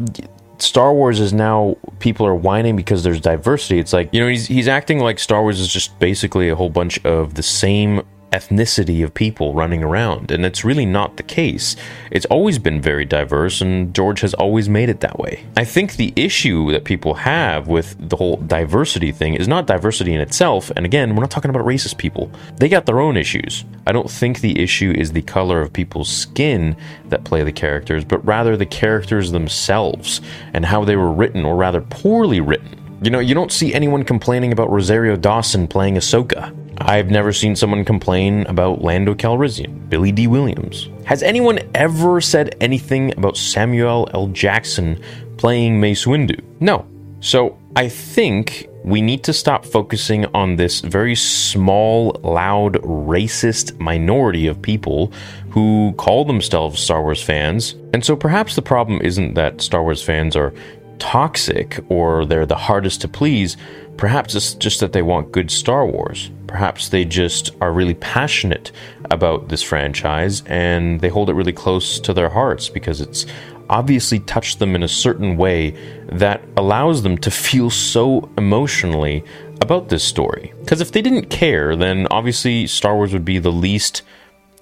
Star 0.57 0.93
Wars 0.93 1.19
is 1.19 1.31
now 1.33 1.77
people 2.00 2.25
are 2.25 2.35
whining 2.35 2.75
because 2.75 3.03
there's 3.03 3.21
diversity. 3.21 3.79
It's 3.79 3.93
like 3.93 4.13
you 4.13 4.19
know 4.19 4.27
he's 4.27 4.47
he's 4.47 4.67
acting 4.67 5.00
like 5.00 5.19
Star 5.19 5.41
Wars 5.41 5.59
is 5.59 5.69
just 5.69 5.97
basically 6.00 6.50
a 6.50 6.55
whole 6.55 6.69
bunch 6.69 7.03
of 7.05 7.35
the 7.35 7.43
same 7.43 8.01
ethnicity 8.32 9.03
of 9.03 9.13
people 9.13 9.53
running 9.53 9.84
around, 9.84 10.32
and 10.32 10.46
it's 10.46 10.65
really 10.65 10.86
not 10.86 11.17
the 11.17 11.24
case. 11.24 11.75
It's 12.12 12.25
always 12.25 12.60
been 12.60 12.82
very 12.82 13.05
diverse, 13.05 13.62
and 13.62 13.94
George 13.94 14.22
has 14.22 14.34
always 14.34 14.67
made 14.67 14.89
it 14.89 15.00
that 15.00 15.17
way. 15.17 15.46
I 15.55 15.63
think 15.63 15.94
the 15.94 16.13
issue 16.15 16.72
that 16.72 16.84
people 16.84 17.13
have 17.13 17.67
with 17.67 17.96
the 18.10 18.15
whole 18.15 18.38
diversity 18.38 19.12
thing 19.12 19.36
is 19.36 19.48
not 19.48 19.67
diversity 19.67 20.13
in 20.13 20.22
itself, 20.22 20.72
and 20.75 20.86
again, 20.86 21.15
we're 21.15 21.22
not 21.22 21.32
talking 21.32 21.50
about 21.50 21.65
racist 21.65 21.98
people. 21.98 22.29
They 22.58 22.70
got 22.70 22.86
their 22.86 23.00
own 23.00 23.15
issues. 23.17 23.63
I 23.88 23.91
don't 23.91 24.10
think 24.10 24.41
the 24.41 24.60
issue 24.60 24.94
is 24.96 25.12
the 25.12 25.22
color 25.22 25.62
of 25.62 25.72
people's 25.72 26.10
skin 26.10 26.75
that 27.10 27.24
play 27.24 27.44
the 27.44 27.51
characters, 27.51 28.03
but 28.03 28.25
rather 28.25 28.58
the 28.58 28.65
characters 28.65 29.32
themselves 29.32 30.22
and 30.53 30.65
how 30.65 30.84
they 30.84 30.96
were 30.96 31.12
written, 31.12 31.46
or 31.46 31.55
rather 31.55 31.82
poorly 31.82 32.41
written. 32.41 32.82
You 33.01 33.12
know, 33.12 33.20
you 33.20 33.36
don't 33.36 33.51
see 33.51 33.74
anyone 33.74 34.03
complaining 34.03 34.51
about 34.51 34.72
Rosario 34.72 35.15
Dawson 35.15 35.67
playing 35.67 35.96
Ahsoka. 35.96 36.55
I've 36.85 37.09
never 37.09 37.33
seen 37.33 37.55
someone 37.55 37.83
complain 37.83 38.45
about 38.45 38.83
Lando 38.83 39.15
Calrissian, 39.15 39.89
Billy 39.89 40.11
Dee 40.11 40.27
Williams. 40.27 40.87
Has 41.05 41.23
anyone 41.23 41.59
ever 41.73 42.21
said 42.21 42.55
anything 42.61 43.11
about 43.17 43.37
Samuel 43.37 44.07
L. 44.13 44.27
Jackson 44.27 45.01
playing 45.37 45.79
Mace 45.81 46.05
Windu? 46.05 46.39
No. 46.59 46.85
So 47.21 47.57
I 47.75 47.89
think 47.89 48.69
we 48.83 49.01
need 49.01 49.23
to 49.23 49.33
stop 49.33 49.65
focusing 49.65 50.27
on 50.35 50.57
this 50.57 50.81
very 50.81 51.15
small, 51.15 52.19
loud, 52.23 52.73
racist 52.83 53.79
minority 53.79 54.45
of 54.45 54.61
people 54.61 55.11
who 55.49 55.91
call 55.97 56.23
themselves 56.23 56.79
Star 56.79 57.01
Wars 57.01 57.23
fans. 57.23 57.73
And 57.93 58.05
so 58.05 58.15
perhaps 58.15 58.55
the 58.55 58.61
problem 58.61 59.01
isn't 59.01 59.33
that 59.33 59.59
Star 59.59 59.81
Wars 59.81 60.03
fans 60.03 60.35
are 60.35 60.53
toxic 60.99 61.79
or 61.89 62.25
they're 62.25 62.45
the 62.45 62.55
hardest 62.55 63.01
to 63.01 63.07
please. 63.07 63.57
Perhaps 63.97 64.35
it's 64.35 64.53
just 64.53 64.79
that 64.81 64.93
they 64.93 65.01
want 65.01 65.31
good 65.31 65.49
Star 65.49 65.85
Wars. 65.85 66.29
Perhaps 66.47 66.89
they 66.89 67.05
just 67.05 67.51
are 67.61 67.71
really 67.71 67.93
passionate 67.95 68.71
about 69.11 69.49
this 69.49 69.63
franchise 69.63 70.43
and 70.45 70.99
they 71.01 71.09
hold 71.09 71.29
it 71.29 71.33
really 71.33 71.53
close 71.53 71.99
to 71.99 72.13
their 72.13 72.29
hearts 72.29 72.69
because 72.69 73.01
it's 73.01 73.25
obviously 73.69 74.19
touched 74.19 74.59
them 74.59 74.75
in 74.75 74.83
a 74.83 74.87
certain 74.87 75.37
way 75.37 75.71
that 76.07 76.43
allows 76.57 77.03
them 77.03 77.17
to 77.17 77.31
feel 77.31 77.69
so 77.69 78.29
emotionally 78.37 79.23
about 79.61 79.89
this 79.89 80.03
story. 80.03 80.53
Because 80.59 80.81
if 80.81 80.91
they 80.91 81.01
didn't 81.01 81.29
care, 81.29 81.75
then 81.75 82.07
obviously 82.11 82.67
Star 82.67 82.95
Wars 82.95 83.13
would 83.13 83.25
be 83.25 83.39
the 83.39 83.51
least 83.51 84.03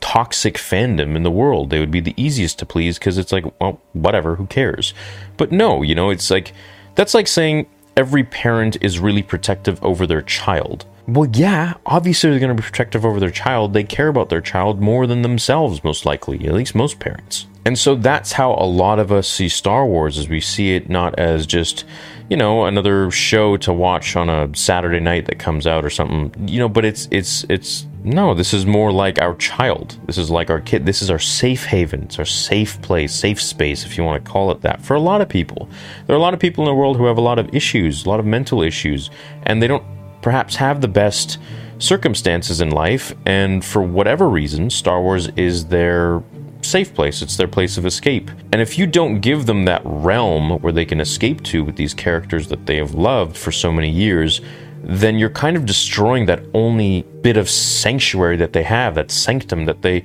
toxic 0.03 0.55
fandom 0.55 1.15
in 1.15 1.24
the 1.24 1.31
world. 1.31 1.69
They 1.69 1.79
would 1.79 1.89
be 1.89 2.01
the 2.01 2.13
easiest 2.17 2.60
to 2.60 2.65
please 2.65 3.00
because 3.00 3.17
it's 3.17 3.31
like, 3.31 3.45
well, 3.62 3.79
whatever, 3.93 4.36
who 4.36 4.45
cares? 4.48 4.93
But 5.38 5.53
no, 5.53 5.81
you 5.81 5.95
know, 5.95 6.10
it's 6.10 6.29
like, 6.29 6.51
that's 6.95 7.13
like 7.13 7.25
saying 7.25 7.67
every 7.95 8.25
parent 8.25 8.75
is 8.81 9.00
really 9.00 9.24
protective 9.24 9.81
over 9.81 10.05
their 10.05 10.22
child. 10.22 10.86
Well, 11.07 11.29
yeah, 11.31 11.75
obviously 11.86 12.29
they're 12.29 12.39
going 12.41 12.53
to 12.53 12.62
be 12.62 12.65
protective 12.65 13.05
over 13.05 13.22
their 13.22 13.31
child. 13.31 13.72
They 13.72 13.86
care 13.86 14.10
about 14.10 14.27
their 14.27 14.41
child 14.41 14.81
more 14.81 15.07
than 15.07 15.22
themselves, 15.22 15.86
most 15.86 16.05
likely, 16.05 16.45
at 16.45 16.53
least 16.53 16.75
most 16.75 17.00
parents. 17.00 17.48
And 17.65 17.79
so 17.79 17.95
that's 17.95 18.33
how 18.33 18.55
a 18.55 18.67
lot 18.67 19.00
of 19.00 19.10
us 19.10 19.29
see 19.29 19.48
Star 19.48 19.86
Wars, 19.86 20.17
as 20.17 20.27
we 20.27 20.41
see 20.41 20.75
it 20.75 20.89
not 20.89 21.17
as 21.17 21.48
just, 21.48 21.86
you 22.29 22.36
know, 22.36 22.65
another 22.65 23.10
show 23.10 23.55
to 23.57 23.72
watch 23.72 24.17
on 24.17 24.27
a 24.27 24.53
Saturday 24.53 25.00
night 25.00 25.27
that 25.27 25.39
comes 25.39 25.65
out 25.65 25.86
or 25.86 25.89
something, 25.89 26.33
you 26.45 26.60
know, 26.60 26.67
but 26.67 26.83
it's, 26.83 27.07
it's, 27.10 27.45
it's, 27.48 27.86
no, 28.03 28.33
this 28.33 28.53
is 28.53 28.65
more 28.65 28.91
like 28.91 29.22
our 29.22 29.36
child. 29.36 29.98
This 30.05 30.17
is 30.17 30.29
like 30.29 30.50
our 30.50 30.60
kid. 30.60 30.86
This 30.86 31.01
is 31.01 31.10
our 31.10 31.19
safe 31.19 31.65
haven. 31.65 32.03
It's 32.03 32.19
our 32.19 32.25
safe 32.25 32.81
place, 32.81 33.13
safe 33.13 33.41
space, 33.41 33.86
if 33.86 33.98
you 33.98 34.03
want 34.03 34.24
to 34.24 34.29
call 34.29 34.51
it 34.51 34.62
that, 34.62 34.81
for 34.81 34.95
a 34.95 35.00
lot 35.00 35.22
of 35.22 35.29
people. 35.29 35.69
There 36.05 36.15
are 36.15 36.19
a 36.19 36.22
lot 36.22 36.33
of 36.33 36.39
people 36.39 36.63
in 36.63 36.67
the 36.67 36.75
world 36.75 36.98
who 36.98 37.05
have 37.05 37.17
a 37.17 37.22
lot 37.22 37.39
of 37.39 37.53
issues, 37.55 38.05
a 38.05 38.10
lot 38.10 38.19
of 38.19 38.25
mental 38.25 38.62
issues, 38.62 39.10
and 39.43 39.62
they 39.62 39.67
don't 39.67 39.86
perhaps 40.22 40.57
have 40.57 40.81
the 40.81 40.88
best 40.88 41.38
circumstances 41.79 42.60
in 42.60 42.72
life. 42.72 43.13
And 43.25 43.63
for 43.63 43.81
whatever 43.81 44.29
reason, 44.29 44.69
Star 44.69 45.01
Wars 45.01 45.29
is 45.38 45.67
their 45.67 46.22
safe 46.62 46.93
place. 46.93 47.22
It's 47.22 47.38
their 47.38 47.48
place 47.48 47.77
of 47.77 47.86
escape. 47.86 48.29
And 48.51 48.62
if 48.62 48.77
you 48.77 48.88
don't 48.88 49.22
give 49.22 49.45
them 49.45 49.65
that 49.65 49.81
realm 49.86 50.60
where 50.62 50.74
they 50.74 50.86
can 50.86 51.00
escape 51.00 51.43
to 51.43 51.63
with 51.63 51.75
these 51.75 51.93
characters 51.93 52.48
that 52.50 52.65
they 52.65 52.77
have 52.77 52.95
loved 52.95 53.38
for 53.38 53.51
so 53.51 53.72
many 53.72 53.89
years, 53.89 54.41
then 54.83 55.17
you're 55.17 55.29
kind 55.29 55.55
of 55.55 55.65
destroying 55.65 56.25
that 56.25 56.43
only 56.53 57.03
bit 57.21 57.37
of 57.37 57.49
sanctuary 57.49 58.37
that 58.37 58.53
they 58.53 58.63
have, 58.63 58.95
that 58.95 59.11
sanctum 59.11 59.65
that 59.65 59.81
they 59.81 60.03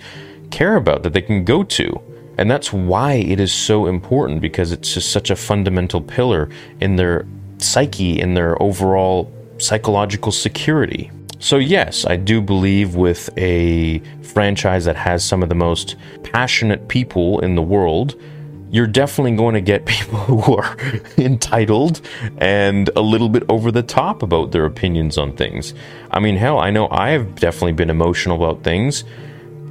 care 0.50 0.76
about, 0.76 1.02
that 1.02 1.12
they 1.12 1.22
can 1.22 1.44
go 1.44 1.62
to. 1.64 2.00
And 2.38 2.48
that's 2.48 2.72
why 2.72 3.14
it 3.14 3.40
is 3.40 3.52
so 3.52 3.86
important 3.86 4.40
because 4.40 4.70
it's 4.70 4.94
just 4.94 5.10
such 5.10 5.30
a 5.30 5.36
fundamental 5.36 6.00
pillar 6.00 6.48
in 6.80 6.94
their 6.94 7.26
psyche, 7.58 8.20
in 8.20 8.34
their 8.34 8.60
overall 8.62 9.32
psychological 9.58 10.30
security. 10.30 11.10
So, 11.40 11.56
yes, 11.58 12.04
I 12.04 12.16
do 12.16 12.40
believe 12.40 12.94
with 12.94 13.30
a 13.36 13.98
franchise 14.22 14.84
that 14.84 14.96
has 14.96 15.24
some 15.24 15.42
of 15.42 15.48
the 15.48 15.54
most 15.54 15.96
passionate 16.22 16.88
people 16.88 17.40
in 17.40 17.56
the 17.56 17.62
world 17.62 18.20
you're 18.70 18.86
definitely 18.86 19.36
going 19.36 19.54
to 19.54 19.60
get 19.60 19.86
people 19.86 20.18
who 20.18 20.56
are 20.56 20.76
entitled 21.16 22.00
and 22.38 22.90
a 22.96 23.00
little 23.00 23.28
bit 23.28 23.44
over 23.48 23.70
the 23.70 23.82
top 23.82 24.22
about 24.22 24.52
their 24.52 24.64
opinions 24.64 25.18
on 25.18 25.36
things. 25.36 25.74
I 26.10 26.20
mean, 26.20 26.36
hell, 26.36 26.58
I 26.58 26.70
know 26.70 26.88
I've 26.90 27.36
definitely 27.36 27.72
been 27.72 27.90
emotional 27.90 28.36
about 28.36 28.62
things. 28.62 29.04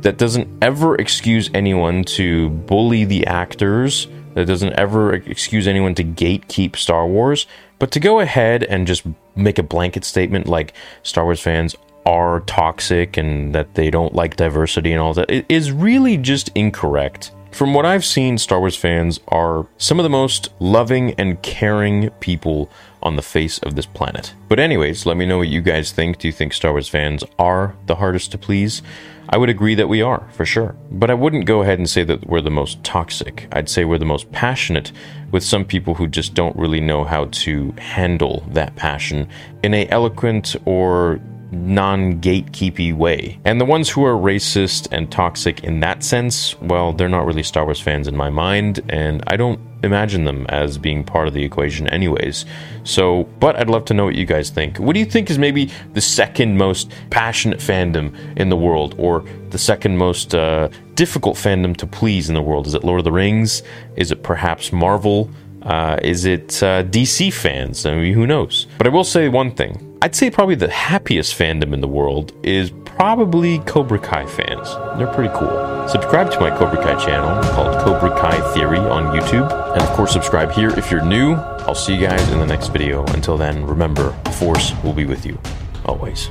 That 0.02 0.18
doesn't 0.18 0.48
ever 0.64 0.96
excuse 0.96 1.50
anyone 1.54 2.04
to 2.06 2.50
bully 2.50 3.04
the 3.06 3.26
actors. 3.26 4.08
That 4.36 4.46
doesn't 4.46 4.74
ever 4.74 5.14
excuse 5.14 5.68
anyone 5.68 5.96
to 5.96 6.04
gatekeep 6.04 6.76
Star 6.76 7.08
Wars. 7.08 7.48
But 7.80 7.92
to 7.92 8.00
go 8.00 8.20
ahead 8.20 8.64
and 8.64 8.88
just 8.88 9.04
make 9.36 9.58
a 9.58 9.64
blanket 9.64 10.04
statement 10.04 10.48
like 10.48 10.74
Star 11.04 11.26
Wars 11.26 11.40
fans 11.40 11.76
are 12.06 12.40
toxic 12.42 13.18
and 13.18 13.54
that 13.54 13.74
they 13.76 13.90
don't 13.90 14.16
like 14.16 14.38
diversity 14.38 14.94
and 14.94 15.02
all 15.02 15.14
that 15.14 15.30
it 15.30 15.46
is 15.50 15.72
really 15.72 16.16
just 16.16 16.50
incorrect. 16.56 17.32
From 17.58 17.74
what 17.74 17.88
I've 17.88 18.06
seen, 18.06 18.38
Star 18.38 18.60
Wars 18.60 18.76
fans 18.76 19.20
are 19.30 19.66
some 19.80 19.98
of 19.98 20.04
the 20.04 20.12
most 20.12 20.50
loving 20.60 21.16
and 21.16 21.42
caring 21.42 22.12
people 22.20 22.70
on 23.02 23.16
the 23.16 23.24
face 23.24 23.58
of 23.58 23.76
this 23.76 23.88
planet. 23.88 24.36
But, 24.48 24.60
anyways, 24.60 25.08
let 25.08 25.18
me 25.18 25.26
know 25.26 25.40
what 25.40 25.48
you 25.48 25.62
guys 25.62 25.92
think. 25.92 26.20
Do 26.20 26.28
you 26.28 26.32
think 26.32 26.54
Star 26.54 26.72
Wars 26.72 26.88
fans 26.88 27.24
are 27.40 27.76
the 27.88 27.96
hardest 27.96 28.32
to 28.34 28.38
please? 28.38 28.84
I 29.30 29.38
would 29.38 29.50
agree 29.50 29.74
that 29.74 29.90
we 29.90 30.04
are, 30.04 30.30
for 30.34 30.46
sure. 30.46 30.76
But 30.92 31.10
I 31.10 31.16
wouldn't 31.16 31.48
go 31.48 31.64
ahead 31.64 31.80
and 31.80 31.90
say 31.90 32.04
that 32.04 32.28
we're 32.28 32.42
the 32.42 32.52
most 32.52 32.84
toxic. 32.84 33.48
I'd 33.52 33.70
say 33.70 33.86
we're 33.86 33.98
the 33.98 34.06
most 34.06 34.32
passionate, 34.32 34.92
with 35.32 35.42
some 35.42 35.66
people 35.66 35.96
who 35.96 36.06
just 36.06 36.36
don't 36.36 36.56
really 36.56 36.80
know 36.80 37.06
how 37.06 37.26
to 37.26 37.74
handle 37.80 38.46
that 38.52 38.76
passion 38.76 39.28
in 39.64 39.74
a 39.74 39.90
eloquent 39.90 40.56
or 40.66 41.20
non 41.52 42.20
gatekeepy 42.20 42.96
way. 42.96 43.40
And 43.46 43.60
the 43.60 43.66
ones 43.66 43.90
who 43.90 44.04
are 44.06 44.14
racist 44.14 44.88
and 44.92 45.12
toxic 45.12 45.64
in 45.64 45.80
that 45.82 46.04
sense, 46.04 46.60
well, 46.62 46.94
they're 46.94 47.10
not 47.10 47.26
really 47.26 47.44
Star 47.44 47.66
Wars 47.66 47.80
fans 47.80 48.08
in 48.08 48.16
my 48.16 48.30
mind, 48.30 48.82
and 48.90 49.24
I 49.28 49.38
don't 49.38 49.60
imagine 49.84 50.26
them 50.26 50.46
as 50.50 50.78
being 50.78 51.04
part 51.04 51.28
of 51.28 51.34
the 51.34 51.44
equation, 51.44 51.88
anyways. 51.88 52.46
So, 52.84 53.24
but 53.40 53.56
I'd 53.56 53.70
love 53.70 53.86
to 53.86 53.94
know 53.94 54.06
what 54.06 54.16
you 54.16 54.26
guys 54.26 54.50
think. 54.50 54.78
What 54.78 54.94
do 54.94 55.00
you 55.00 55.06
think 55.06 55.30
is 55.30 55.38
maybe 55.38 55.72
the 55.94 56.02
second 56.02 56.58
most 56.58 56.92
passionate 57.10 57.60
fandom 57.60 58.16
in 58.38 58.50
the 58.50 58.58
world, 58.58 58.96
or 58.98 59.24
the 59.50 59.58
second 59.58 59.98
most 59.98 60.36
uh, 60.36 60.70
difficult 60.96 61.38
fandom 61.38 61.76
to 61.78 61.88
please 61.88 62.30
in 62.30 62.36
the 62.36 62.42
world? 62.42 62.68
Is 62.68 62.74
it 62.74 62.84
Lord 62.84 63.00
of 63.00 63.06
the 63.06 63.12
Rings? 63.12 63.64
Is 63.96 64.12
it 64.12 64.24
perhaps 64.24 64.72
Marvel? 64.72 65.30
Uh, 65.64 66.00
is 66.02 66.26
it 66.26 66.64
uh, 66.64 66.84
DC 66.84 67.34
fans? 67.34 67.86
I 67.86 67.96
mean, 67.96 68.14
who 68.14 68.26
knows? 68.26 68.68
But 68.78 68.88
I 68.88 68.90
will 68.90 69.04
say 69.04 69.28
one 69.28 69.52
thing. 69.54 69.87
I'd 70.00 70.16
say 70.16 70.30
probably 70.30 70.56
the 70.56 70.70
happiest 70.70 71.38
fandom 71.38 71.74
in 71.74 71.82
the 71.82 71.88
world 71.88 72.32
is 72.44 72.72
probably 72.86 73.60
Cobra 73.60 73.98
Kai 73.98 74.28
fans. 74.28 74.70
They're 74.98 75.12
pretty 75.12 75.34
cool. 75.34 75.88
Subscribe 75.88 76.30
to 76.32 76.40
my 76.40 76.56
Cobra 76.56 76.78
Kai 76.78 77.04
channel 77.04 77.42
called 77.54 77.84
Cobra 77.84 78.12
Kai 78.20 78.54
Theory 78.54 78.78
on 78.78 79.18
YouTube. 79.18 79.52
And 79.74 79.82
of 79.82 79.90
course, 79.96 80.14
subscribe 80.14 80.52
here 80.52 80.70
if 80.78 80.92
you're 80.92 81.04
new. 81.04 81.34
I'll 81.34 81.74
see 81.74 81.96
you 81.96 82.02
guys 82.02 82.32
in 82.32 82.40
the 82.40 82.46
next 82.46 82.68
video. 82.68 83.06
Until 83.08 83.38
then, 83.38 83.66
remember, 83.66 84.12
Force 84.34 84.72
will 84.84 84.94
be 84.94 85.06
with 85.06 85.26
you 85.26 85.40
always. 85.86 86.30